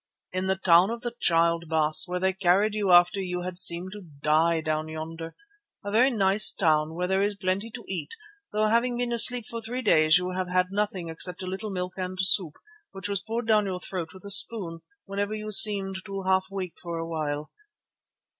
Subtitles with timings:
[0.33, 3.91] "In the Town of the Child, Baas, where they carried you after you had seemed
[3.91, 5.35] to die down yonder.
[5.85, 8.15] A very nice town, where there is plenty to eat,
[8.51, 11.93] though, having been asleep for three days, you have had nothing except a little milk
[11.97, 12.55] and soup,
[12.93, 16.73] which was poured down your throat with a spoon whenever you seemed to half wake
[16.77, 17.51] up for a while."